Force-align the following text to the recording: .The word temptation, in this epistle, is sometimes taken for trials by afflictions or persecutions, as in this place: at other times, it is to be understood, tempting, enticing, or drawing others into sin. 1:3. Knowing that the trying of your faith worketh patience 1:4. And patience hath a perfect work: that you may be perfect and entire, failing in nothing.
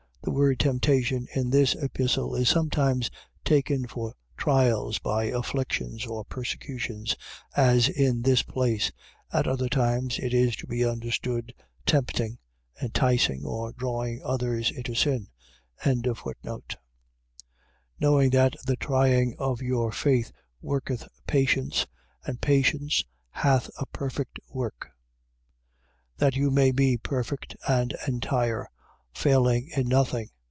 .The 0.23 0.29
word 0.31 0.59
temptation, 0.59 1.25
in 1.33 1.49
this 1.49 1.73
epistle, 1.73 2.35
is 2.35 2.47
sometimes 2.47 3.09
taken 3.43 3.87
for 3.87 4.13
trials 4.37 4.99
by 4.99 5.25
afflictions 5.25 6.05
or 6.05 6.23
persecutions, 6.23 7.15
as 7.57 7.89
in 7.89 8.21
this 8.21 8.43
place: 8.43 8.91
at 9.33 9.47
other 9.47 9.67
times, 9.67 10.19
it 10.19 10.31
is 10.31 10.55
to 10.57 10.67
be 10.67 10.85
understood, 10.85 11.55
tempting, 11.87 12.37
enticing, 12.79 13.43
or 13.45 13.73
drawing 13.73 14.21
others 14.23 14.69
into 14.69 14.93
sin. 14.93 15.27
1:3. 15.83 16.75
Knowing 17.99 18.29
that 18.29 18.55
the 18.67 18.75
trying 18.75 19.35
of 19.39 19.63
your 19.63 19.91
faith 19.91 20.31
worketh 20.61 21.07
patience 21.25 21.87
1:4. 22.27 22.27
And 22.27 22.41
patience 22.41 23.03
hath 23.31 23.71
a 23.79 23.87
perfect 23.87 24.39
work: 24.49 24.91
that 26.19 26.35
you 26.35 26.51
may 26.51 26.69
be 26.71 26.95
perfect 26.95 27.55
and 27.67 27.97
entire, 28.07 28.67
failing 29.13 29.67
in 29.75 29.85
nothing. 29.89 30.29